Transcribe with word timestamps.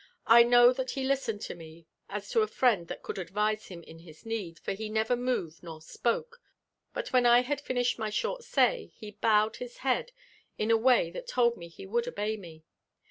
I 0.25 0.41
know 0.41 0.73
that 0.73 0.89
he 0.89 1.03
listened 1.03 1.41
to 1.43 1.53
me 1.53 1.85
as 2.09 2.27
to 2.31 2.41
a 2.41 2.47
friend 2.47 2.87
that 2.87 3.03
could 3.03 3.19
advise 3.19 3.65
himMn 3.67 4.01
his 4.01 4.25
need, 4.25 4.57
for 4.57 4.71
he 4.71 4.89
never 4.89 5.15
moved 5.15 5.61
nor 5.61 5.79
spoke; 5.79 6.41
but 6.91 7.13
when 7.13 7.27
I 7.27 7.41
had 7.41 7.61
finished 7.61 7.99
my 7.99 8.09
short 8.09 8.43
say, 8.43 8.93
he 8.95 9.11
bowed 9.11 9.59
bis 9.59 9.77
head 9.85 10.11
in 10.57 10.71
a 10.71 10.75
way 10.75 11.11
that 11.11 11.27
told 11.27 11.55
me 11.55 11.67
he 11.67 11.85
would 11.85 12.07
obey 12.07 12.35
me. 12.35 12.63